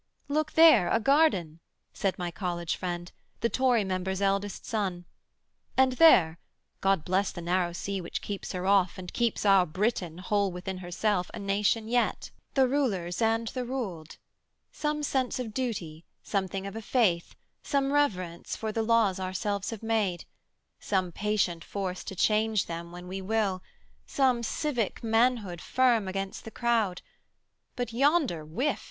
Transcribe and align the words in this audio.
'Look 0.27 0.53
there, 0.53 0.89
a 0.89 0.99
garden!' 0.99 1.59
said 1.93 2.17
my 2.17 2.31
college 2.31 2.75
friend, 2.75 3.11
The 3.41 3.49
Tory 3.49 3.83
member's 3.83 4.19
elder 4.19 4.49
son, 4.49 5.05
'and 5.77 5.91
there! 5.91 6.39
God 6.79 7.05
bless 7.05 7.31
the 7.31 7.39
narrow 7.39 7.71
sea 7.71 8.01
which 8.01 8.23
keeps 8.23 8.53
her 8.53 8.65
off, 8.65 8.97
And 8.97 9.13
keeps 9.13 9.45
our 9.45 9.63
Britain, 9.67 10.17
whole 10.17 10.51
within 10.51 10.79
herself, 10.79 11.29
A 11.35 11.39
nation 11.39 11.87
yet, 11.87 12.31
the 12.55 12.67
rulers 12.67 13.21
and 13.21 13.49
the 13.49 13.63
ruled 13.63 14.17
Some 14.71 15.03
sense 15.03 15.37
of 15.37 15.53
duty, 15.53 16.03
something 16.23 16.65
of 16.65 16.75
a 16.75 16.81
faith, 16.81 17.35
Some 17.61 17.91
reverence 17.93 18.55
for 18.55 18.71
the 18.71 18.81
laws 18.81 19.19
ourselves 19.19 19.69
have 19.69 19.83
made, 19.83 20.25
Some 20.79 21.11
patient 21.11 21.63
force 21.63 22.03
to 22.05 22.15
change 22.15 22.65
them 22.65 22.91
when 22.91 23.07
we 23.07 23.21
will, 23.21 23.61
Some 24.07 24.41
civic 24.41 25.03
manhood 25.03 25.61
firm 25.61 26.07
against 26.07 26.43
the 26.43 26.49
crowd 26.49 27.03
But 27.75 27.93
yonder, 27.93 28.43
whiff! 28.43 28.79